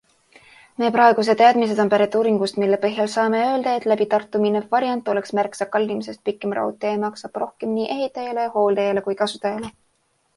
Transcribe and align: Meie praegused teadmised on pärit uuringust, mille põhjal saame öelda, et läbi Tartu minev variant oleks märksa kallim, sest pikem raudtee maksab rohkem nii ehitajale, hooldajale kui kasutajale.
Meie 0.83 0.91
praegused 0.93 1.37
teadmised 1.41 1.81
on 1.83 1.89
pärit 1.93 2.15
uuringust, 2.19 2.55
mille 2.63 2.79
põhjal 2.85 3.11
saame 3.15 3.41
öelda, 3.49 3.73
et 3.81 3.85
läbi 3.91 4.07
Tartu 4.13 4.41
minev 4.45 4.65
variant 4.71 5.11
oleks 5.13 5.35
märksa 5.41 5.67
kallim, 5.75 5.99
sest 6.07 6.23
pikem 6.31 6.57
raudtee 6.61 6.95
maksab 7.05 7.37
rohkem 7.43 7.73
nii 7.75 7.87
ehitajale, 7.97 8.47
hooldajale 8.57 9.05
kui 9.09 9.19
kasutajale. 9.21 9.71